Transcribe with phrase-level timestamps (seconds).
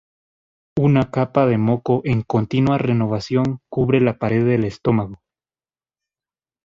[0.79, 5.21] Una capa de moco en continua renovación cubre la pared del estómago.